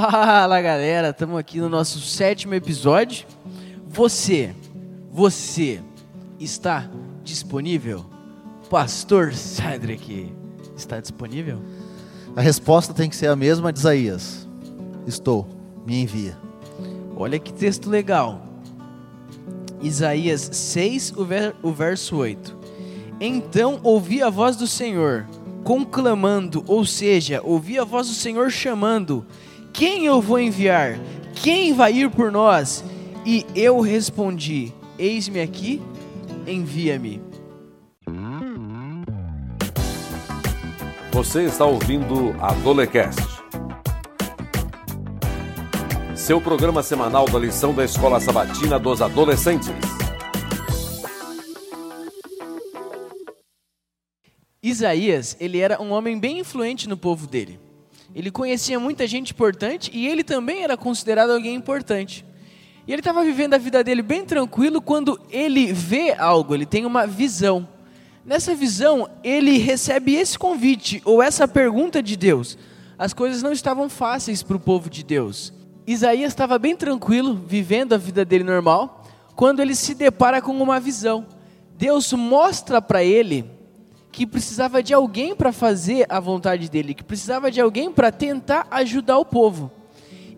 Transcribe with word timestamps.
Fala 0.00 0.62
galera, 0.62 1.10
estamos 1.10 1.38
aqui 1.38 1.58
no 1.58 1.68
nosso 1.68 2.00
sétimo 2.00 2.54
episódio. 2.54 3.26
Você, 3.86 4.54
você 5.10 5.82
está 6.38 6.88
disponível? 7.22 8.06
Pastor 8.70 9.34
Cedric, 9.34 10.32
está 10.74 11.00
disponível? 11.00 11.60
A 12.34 12.40
resposta 12.40 12.94
tem 12.94 13.10
que 13.10 13.16
ser 13.16 13.26
a 13.26 13.36
mesma 13.36 13.70
de 13.70 13.80
Isaías. 13.80 14.48
Estou, 15.06 15.46
me 15.84 16.00
envia. 16.00 16.34
Olha 17.14 17.38
que 17.38 17.52
texto 17.52 17.90
legal. 17.90 18.40
Isaías 19.82 20.48
6, 20.50 21.12
o, 21.14 21.24
ver, 21.26 21.54
o 21.62 21.72
verso 21.72 22.16
8. 22.16 22.56
Então 23.20 23.78
ouvi 23.82 24.22
a 24.22 24.30
voz 24.30 24.56
do 24.56 24.66
Senhor 24.66 25.26
conclamando, 25.62 26.64
ou 26.66 26.86
seja, 26.86 27.42
ouvi 27.44 27.78
a 27.78 27.84
voz 27.84 28.08
do 28.08 28.14
Senhor 28.14 28.50
chamando: 28.50 29.26
Quem 29.72 30.06
eu 30.06 30.20
vou 30.20 30.38
enviar? 30.38 30.98
Quem 31.34 31.72
vai 31.72 31.92
ir 31.92 32.10
por 32.10 32.30
nós? 32.30 32.84
E 33.24 33.46
eu 33.54 33.80
respondi: 33.80 34.72
Eis-me 34.98 35.40
aqui, 35.40 35.80
envia-me. 36.46 37.22
Você 41.12 41.44
está 41.44 41.66
ouvindo 41.66 42.34
a 42.40 42.52
Dolecast. 42.54 43.20
Seu 46.16 46.40
programa 46.40 46.82
semanal 46.82 47.26
da 47.26 47.38
lição 47.38 47.74
da 47.74 47.84
Escola 47.84 48.20
Sabatina 48.20 48.78
dos 48.78 49.02
Adolescentes. 49.02 49.68
Isaías, 54.62 55.36
ele 55.40 55.58
era 55.58 55.80
um 55.80 55.90
homem 55.90 56.18
bem 56.18 56.38
influente 56.38 56.88
no 56.88 56.96
povo 56.96 57.26
dele. 57.26 57.58
Ele 58.14 58.30
conhecia 58.30 58.80
muita 58.80 59.06
gente 59.06 59.32
importante 59.32 59.90
e 59.94 60.06
ele 60.06 60.24
também 60.24 60.64
era 60.64 60.76
considerado 60.76 61.30
alguém 61.30 61.54
importante. 61.54 62.24
E 62.86 62.92
ele 62.92 63.00
estava 63.00 63.22
vivendo 63.24 63.54
a 63.54 63.58
vida 63.58 63.84
dele 63.84 64.02
bem 64.02 64.24
tranquilo 64.24 64.80
quando 64.80 65.20
ele 65.30 65.72
vê 65.72 66.12
algo, 66.12 66.54
ele 66.54 66.66
tem 66.66 66.84
uma 66.84 67.06
visão. 67.06 67.68
Nessa 68.24 68.54
visão, 68.54 69.08
ele 69.22 69.58
recebe 69.58 70.14
esse 70.14 70.38
convite 70.38 71.00
ou 71.04 71.22
essa 71.22 71.46
pergunta 71.46 72.02
de 72.02 72.16
Deus. 72.16 72.58
As 72.98 73.12
coisas 73.14 73.42
não 73.42 73.52
estavam 73.52 73.88
fáceis 73.88 74.42
para 74.42 74.56
o 74.56 74.60
povo 74.60 74.90
de 74.90 75.02
Deus. 75.02 75.52
Isaías 75.86 76.32
estava 76.32 76.58
bem 76.58 76.76
tranquilo, 76.76 77.34
vivendo 77.46 77.94
a 77.94 77.98
vida 77.98 78.24
dele 78.24 78.44
normal, 78.44 79.04
quando 79.34 79.60
ele 79.60 79.74
se 79.74 79.94
depara 79.94 80.42
com 80.42 80.52
uma 80.52 80.78
visão. 80.78 81.26
Deus 81.78 82.12
mostra 82.12 82.82
para 82.82 83.02
ele 83.02 83.44
que 84.12 84.26
precisava 84.26 84.82
de 84.82 84.92
alguém 84.92 85.34
para 85.34 85.52
fazer 85.52 86.04
a 86.08 86.18
vontade 86.18 86.68
dele, 86.68 86.94
que 86.94 87.04
precisava 87.04 87.50
de 87.50 87.60
alguém 87.60 87.92
para 87.92 88.10
tentar 88.10 88.66
ajudar 88.70 89.18
o 89.18 89.24
povo. 89.24 89.70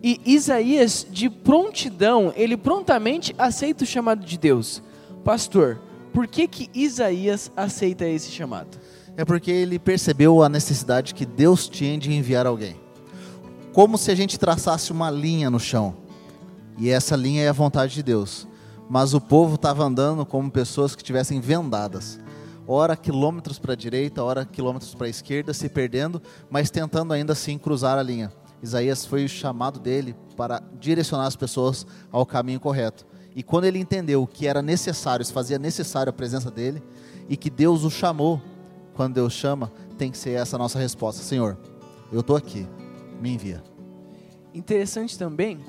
E 0.01 0.19
Isaías, 0.25 1.07
de 1.09 1.29
prontidão, 1.29 2.33
ele 2.35 2.57
prontamente 2.57 3.33
aceita 3.37 3.83
o 3.83 3.87
chamado 3.87 4.25
de 4.25 4.37
Deus. 4.37 4.83
Pastor, 5.23 5.79
por 6.13 6.27
que 6.27 6.47
que 6.47 6.69
Isaías 6.73 7.51
aceita 7.55 8.05
esse 8.05 8.29
chamado? 8.29 8.77
É 9.15 9.23
porque 9.23 9.49
ele 9.49 9.79
percebeu 9.79 10.43
a 10.43 10.49
necessidade 10.49 11.13
que 11.13 11.25
Deus 11.25 11.69
tinha 11.69 11.97
de 11.97 12.11
enviar 12.11 12.45
alguém. 12.45 12.75
Como 13.71 13.97
se 13.97 14.11
a 14.11 14.15
gente 14.15 14.37
traçasse 14.37 14.91
uma 14.91 15.09
linha 15.09 15.49
no 15.49 15.59
chão. 15.59 15.95
E 16.77 16.89
essa 16.89 17.15
linha 17.15 17.43
é 17.43 17.49
a 17.49 17.53
vontade 17.53 17.93
de 17.93 18.03
Deus. 18.03 18.47
Mas 18.89 19.13
o 19.13 19.21
povo 19.21 19.55
estava 19.55 19.83
andando 19.83 20.25
como 20.25 20.51
pessoas 20.51 20.95
que 20.95 21.01
estivessem 21.01 21.39
vendadas 21.39 22.19
ora 22.67 22.95
quilômetros 22.95 23.59
para 23.59 23.73
a 23.73 23.75
direita, 23.75 24.23
ora 24.23 24.45
quilômetros 24.45 24.93
para 24.95 25.07
a 25.07 25.09
esquerda, 25.09 25.53
se 25.53 25.69
perdendo, 25.69 26.21
mas 26.49 26.69
tentando 26.69 27.13
ainda 27.13 27.33
assim 27.33 27.57
cruzar 27.57 27.97
a 27.97 28.03
linha. 28.03 28.31
Isaías 28.61 29.05
foi 29.05 29.25
o 29.25 29.29
chamado 29.29 29.79
dele 29.79 30.15
para 30.37 30.61
direcionar 30.79 31.27
as 31.27 31.35
pessoas 31.35 31.85
ao 32.11 32.25
caminho 32.25 32.59
correto. 32.59 33.05
E 33.35 33.43
quando 33.43 33.65
ele 33.65 33.79
entendeu 33.79 34.25
que 34.25 34.47
era 34.47 34.61
necessário, 34.61 35.25
se 35.25 35.33
fazia 35.33 35.59
necessário 35.59 36.09
a 36.09 36.13
presença 36.13 36.49
dele, 36.49 36.81
e 37.27 37.35
que 37.35 37.49
Deus 37.49 37.83
o 37.83 37.89
chamou, 37.89 38.41
quando 38.93 39.15
Deus 39.15 39.33
chama, 39.33 39.71
tem 39.97 40.11
que 40.11 40.17
ser 40.17 40.31
essa 40.31 40.55
a 40.55 40.59
nossa 40.59 40.79
resposta: 40.79 41.21
Senhor, 41.23 41.57
eu 42.11 42.21
estou 42.21 42.35
aqui, 42.35 42.67
me 43.19 43.33
envia. 43.33 43.63
Interessante 44.53 45.17
também 45.17 45.59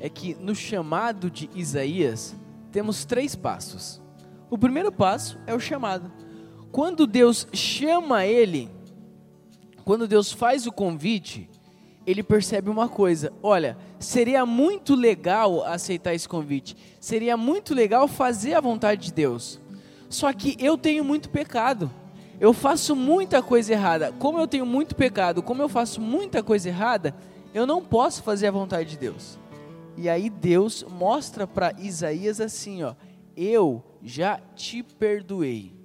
é 0.00 0.08
que 0.08 0.34
no 0.34 0.54
chamado 0.54 1.30
de 1.30 1.50
Isaías 1.54 2.34
temos 2.72 3.04
três 3.04 3.36
passos. 3.36 4.00
O 4.48 4.56
primeiro 4.56 4.90
passo 4.90 5.38
é 5.46 5.54
o 5.54 5.60
chamado. 5.60 6.10
Quando 6.80 7.06
Deus 7.06 7.46
chama 7.52 8.24
ele, 8.24 8.70
quando 9.84 10.08
Deus 10.08 10.32
faz 10.32 10.66
o 10.66 10.72
convite, 10.72 11.46
ele 12.06 12.22
percebe 12.22 12.70
uma 12.70 12.88
coisa: 12.88 13.30
olha, 13.42 13.76
seria 13.98 14.46
muito 14.46 14.94
legal 14.94 15.62
aceitar 15.62 16.14
esse 16.14 16.26
convite, 16.26 16.74
seria 16.98 17.36
muito 17.36 17.74
legal 17.74 18.08
fazer 18.08 18.54
a 18.54 18.62
vontade 18.62 19.08
de 19.08 19.12
Deus. 19.12 19.60
Só 20.08 20.32
que 20.32 20.56
eu 20.58 20.78
tenho 20.78 21.04
muito 21.04 21.28
pecado, 21.28 21.90
eu 22.40 22.54
faço 22.54 22.96
muita 22.96 23.42
coisa 23.42 23.74
errada. 23.74 24.10
Como 24.12 24.38
eu 24.38 24.48
tenho 24.48 24.64
muito 24.64 24.96
pecado, 24.96 25.42
como 25.42 25.60
eu 25.60 25.68
faço 25.68 26.00
muita 26.00 26.42
coisa 26.42 26.70
errada, 26.70 27.14
eu 27.52 27.66
não 27.66 27.84
posso 27.84 28.22
fazer 28.22 28.46
a 28.46 28.52
vontade 28.52 28.92
de 28.92 28.96
Deus. 28.96 29.38
E 29.98 30.08
aí 30.08 30.30
Deus 30.30 30.82
mostra 30.88 31.46
para 31.46 31.74
Isaías 31.78 32.40
assim, 32.40 32.82
ó: 32.82 32.94
eu 33.36 33.84
já 34.02 34.40
te 34.56 34.82
perdoei. 34.82 35.78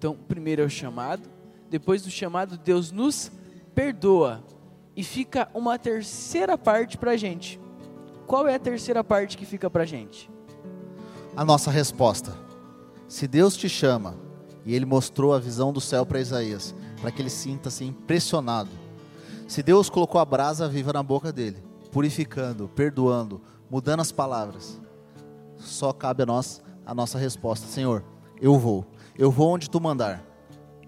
Então, 0.00 0.16
primeiro 0.16 0.62
é 0.62 0.64
o 0.64 0.70
chamado, 0.70 1.28
depois 1.68 2.00
do 2.00 2.10
chamado, 2.10 2.56
Deus 2.56 2.90
nos 2.90 3.30
perdoa. 3.74 4.42
E 4.96 5.04
fica 5.04 5.50
uma 5.52 5.78
terceira 5.78 6.56
parte 6.56 6.96
para 6.96 7.10
a 7.10 7.16
gente. 7.18 7.60
Qual 8.26 8.48
é 8.48 8.54
a 8.54 8.58
terceira 8.58 9.04
parte 9.04 9.36
que 9.36 9.44
fica 9.44 9.68
para 9.68 9.82
a 9.82 9.86
gente? 9.86 10.30
A 11.36 11.44
nossa 11.44 11.70
resposta. 11.70 12.34
Se 13.06 13.28
Deus 13.28 13.54
te 13.58 13.68
chama, 13.68 14.16
e 14.64 14.74
Ele 14.74 14.86
mostrou 14.86 15.34
a 15.34 15.38
visão 15.38 15.70
do 15.70 15.82
céu 15.82 16.06
para 16.06 16.18
Isaías, 16.18 16.74
para 16.98 17.10
que 17.10 17.20
ele 17.20 17.28
sinta-se 17.28 17.84
impressionado. 17.84 18.70
Se 19.46 19.62
Deus 19.62 19.90
colocou 19.90 20.18
a 20.18 20.24
brasa 20.24 20.66
viva 20.66 20.94
na 20.94 21.02
boca 21.02 21.30
dele, 21.30 21.62
purificando, 21.92 22.68
perdoando, 22.68 23.42
mudando 23.70 24.00
as 24.00 24.10
palavras, 24.10 24.80
só 25.58 25.92
cabe 25.92 26.22
a 26.22 26.26
nós 26.26 26.62
a 26.86 26.94
nossa 26.94 27.18
resposta: 27.18 27.66
Senhor, 27.66 28.02
eu 28.40 28.58
vou. 28.58 28.86
Eu 29.20 29.30
vou 29.30 29.50
onde 29.50 29.68
tu 29.68 29.78
mandar, 29.78 30.24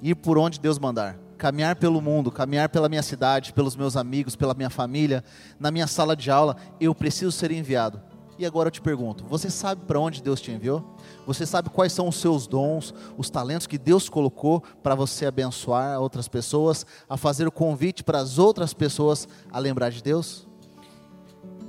ir 0.00 0.15
por 0.15 0.38
onde 0.38 0.59
Deus 0.59 0.78
mandar, 0.78 1.19
caminhar 1.37 1.76
pelo 1.76 2.00
mundo, 2.00 2.32
caminhar 2.32 2.70
pela 2.70 2.88
minha 2.88 3.03
cidade, 3.03 3.53
pelos 3.53 3.76
meus 3.76 3.94
amigos, 3.94 4.34
pela 4.34 4.54
minha 4.54 4.70
família, 4.70 5.22
na 5.60 5.70
minha 5.70 5.87
sala 5.87 6.16
de 6.16 6.31
aula, 6.31 6.56
eu 6.81 6.94
preciso 6.94 7.31
ser 7.31 7.50
enviado. 7.50 8.00
E 8.38 8.47
agora 8.47 8.69
eu 8.69 8.70
te 8.70 8.81
pergunto: 8.81 9.22
você 9.26 9.50
sabe 9.50 9.82
para 9.84 10.00
onde 10.00 10.22
Deus 10.22 10.41
te 10.41 10.50
enviou? 10.50 10.97
Você 11.26 11.44
sabe 11.44 11.69
quais 11.69 11.93
são 11.93 12.09
os 12.09 12.16
seus 12.16 12.47
dons, 12.47 12.94
os 13.19 13.28
talentos 13.28 13.66
que 13.66 13.76
Deus 13.76 14.09
colocou 14.09 14.62
para 14.82 14.94
você 14.94 15.26
abençoar 15.26 16.00
outras 16.00 16.26
pessoas, 16.26 16.87
a 17.10 17.19
fazer 17.19 17.47
o 17.47 17.53
convite 17.53 18.03
para 18.03 18.19
as 18.19 18.38
outras 18.38 18.72
pessoas 18.72 19.28
a 19.50 19.59
lembrar 19.59 19.91
de 19.91 20.03
Deus? 20.03 20.49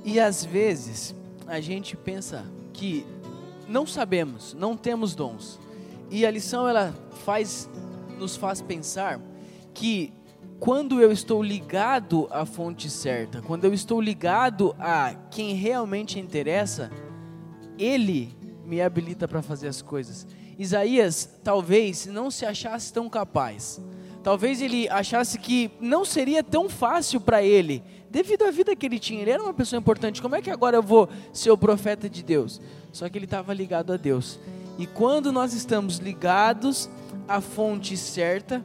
E 0.02 0.18
às 0.18 0.42
vezes 0.46 1.14
a 1.46 1.60
gente 1.60 1.94
pensa 1.94 2.42
que 2.72 3.04
não 3.68 3.86
sabemos, 3.86 4.54
não 4.54 4.74
temos 4.74 5.14
dons. 5.14 5.62
E 6.10 6.24
a 6.24 6.30
lição 6.30 6.68
ela 6.68 6.94
faz 7.24 7.68
nos 8.18 8.36
faz 8.36 8.62
pensar 8.62 9.20
que 9.72 10.12
quando 10.60 11.00
eu 11.00 11.12
estou 11.12 11.42
ligado 11.42 12.28
à 12.30 12.46
fonte 12.46 12.88
certa, 12.88 13.42
quando 13.42 13.64
eu 13.64 13.74
estou 13.74 14.00
ligado 14.00 14.74
a 14.78 15.14
quem 15.30 15.54
realmente 15.54 16.18
interessa, 16.18 16.90
ele 17.78 18.34
me 18.64 18.80
habilita 18.80 19.28
para 19.28 19.42
fazer 19.42 19.68
as 19.68 19.82
coisas. 19.82 20.26
Isaías 20.58 21.28
talvez 21.42 22.06
não 22.06 22.30
se 22.30 22.46
achasse 22.46 22.92
tão 22.92 23.08
capaz. 23.10 23.80
Talvez 24.22 24.62
ele 24.62 24.88
achasse 24.88 25.38
que 25.38 25.70
não 25.78 26.02
seria 26.02 26.42
tão 26.42 26.68
fácil 26.68 27.20
para 27.20 27.42
ele, 27.42 27.82
devido 28.08 28.44
à 28.44 28.50
vida 28.50 28.74
que 28.74 28.86
ele 28.86 28.98
tinha. 28.98 29.20
Ele 29.20 29.32
era 29.32 29.42
uma 29.42 29.52
pessoa 29.52 29.78
importante. 29.78 30.22
Como 30.22 30.34
é 30.34 30.40
que 30.40 30.50
agora 30.50 30.78
eu 30.78 30.82
vou 30.82 31.10
ser 31.30 31.50
o 31.50 31.58
profeta 31.58 32.08
de 32.08 32.22
Deus? 32.22 32.58
Só 32.90 33.06
que 33.08 33.18
ele 33.18 33.26
estava 33.26 33.52
ligado 33.52 33.92
a 33.92 33.98
Deus. 33.98 34.38
E 34.78 34.86
quando 34.86 35.30
nós 35.30 35.54
estamos 35.54 35.98
ligados 35.98 36.90
à 37.28 37.40
fonte 37.40 37.96
certa, 37.96 38.64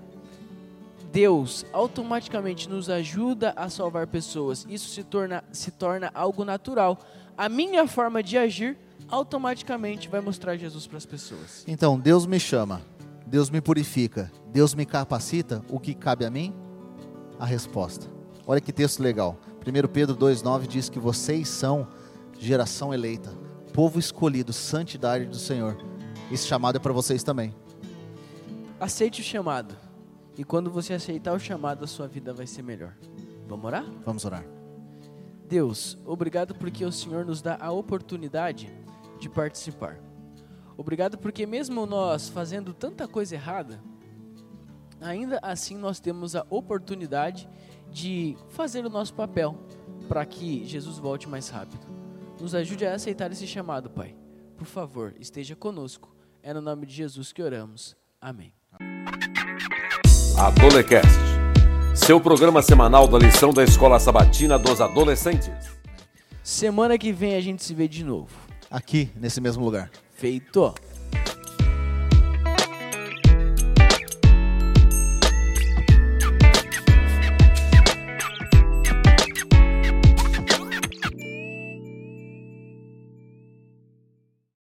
Deus 1.12 1.66
automaticamente 1.74 2.70
nos 2.70 2.90
ajuda 2.90 3.54
a 3.56 3.70
salvar 3.70 4.08
pessoas. 4.08 4.66
Isso 4.70 4.90
se 4.90 5.04
torna, 5.04 5.44
se 5.52 5.72
torna 5.72 6.12
algo 6.14 6.46
natural. 6.46 7.00
A 7.38 7.50
minha 7.50 7.88
forma 7.88 8.22
de 8.22 8.38
agir 8.38 8.78
automaticamente 9.08 10.08
vai 10.08 10.22
mostrar 10.22 10.56
Jesus 10.58 10.86
para 10.86 10.98
as 10.98 11.06
pessoas. 11.06 11.64
Então, 11.68 12.00
Deus 12.00 12.26
me 12.26 12.40
chama, 12.40 12.82
Deus 13.26 13.50
me 13.50 13.62
purifica, 13.62 14.32
Deus 14.52 14.74
me 14.74 14.86
capacita. 14.86 15.64
O 15.70 15.80
que 15.80 15.94
cabe 15.94 16.26
a 16.26 16.30
mim? 16.30 16.54
A 17.40 17.46
resposta. 17.46 18.08
Olha 18.46 18.62
que 18.62 18.74
texto 18.74 19.02
legal. 19.02 19.38
1 19.66 19.88
Pedro 19.88 20.16
2,9 20.16 20.68
diz 20.68 20.90
que 20.90 21.00
vocês 21.00 21.48
são 21.50 21.88
geração 22.40 22.94
eleita, 22.94 23.32
povo 23.74 24.00
escolhido, 24.00 24.54
santidade 24.54 25.26
do 25.26 25.38
Senhor. 25.38 25.89
Esse 26.32 26.46
chamado 26.46 26.76
é 26.76 26.80
para 26.80 26.94
vocês 26.94 27.24
também. 27.24 27.54
Aceite 28.80 29.22
o 29.22 29.24
chamado. 29.24 29.76
E 30.38 30.44
quando 30.44 30.70
você 30.70 30.94
aceitar 30.94 31.34
o 31.34 31.40
chamado, 31.40 31.84
a 31.84 31.88
sua 31.88 32.08
vida 32.08 32.34
vai 32.34 32.46
ser 32.46 32.62
melhor. 32.62 32.96
Vamos 33.48 33.66
orar? 33.66 33.86
Vamos 34.06 34.26
orar. 34.26 34.46
Deus, 35.48 35.98
obrigado 36.06 36.54
porque 36.54 36.86
o 36.86 36.92
Senhor 36.92 37.26
nos 37.26 37.42
dá 37.42 37.58
a 37.60 37.72
oportunidade 37.72 38.72
de 39.20 39.28
participar. 39.28 40.00
Obrigado 40.78 41.18
porque, 41.18 41.46
mesmo 41.46 41.86
nós 41.88 42.30
fazendo 42.30 42.74
tanta 42.74 43.08
coisa 43.08 43.36
errada, 43.36 43.82
ainda 45.02 45.40
assim 45.42 45.76
nós 45.76 46.00
temos 46.00 46.36
a 46.36 46.46
oportunidade 46.50 47.50
de 47.92 48.38
fazer 48.50 48.86
o 48.86 48.90
nosso 48.90 49.14
papel 49.16 49.58
para 50.08 50.26
que 50.26 50.64
Jesus 50.64 51.00
volte 51.00 51.28
mais 51.28 51.50
rápido. 51.50 51.86
Nos 52.40 52.54
ajude 52.54 52.86
a 52.86 52.94
aceitar 52.94 53.32
esse 53.32 53.48
chamado, 53.48 53.90
Pai. 53.90 54.16
Por 54.56 54.66
favor, 54.68 55.16
esteja 55.20 55.56
conosco. 55.56 56.19
É 56.42 56.54
no 56.54 56.62
nome 56.62 56.86
de 56.86 56.94
Jesus 56.94 57.34
que 57.34 57.42
oramos. 57.42 57.96
Amém. 58.22 58.54
Adolecast, 60.38 61.10
seu 61.94 62.22
programa 62.22 62.62
semanal 62.62 63.08
da 63.08 63.18
lição 63.18 63.52
da 63.54 63.64
Escola 63.64 64.00
Sabatina 64.00 64.58
dos 64.58 64.80
Adolescentes. 64.80 65.50
Semana 66.42 66.98
que 66.98 67.12
vem 67.12 67.36
a 67.36 67.42
gente 67.42 67.62
se 67.62 67.74
vê 67.74 67.88
de 67.88 68.06
novo. 68.06 68.34
Aqui, 68.72 69.12
nesse 69.16 69.42
mesmo 69.42 69.66
lugar. 69.66 69.92
Feito. 70.14 70.74